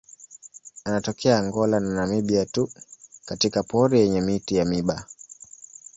[0.85, 2.69] Anatokea Angola na Namibia tu
[3.25, 5.05] katika pori yenye miti ya miiba.